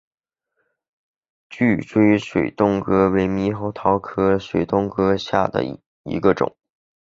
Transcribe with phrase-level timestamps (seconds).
[1.47, 5.63] 聚锥水东哥为猕猴桃科水东哥属下的
[6.01, 6.57] 一个种。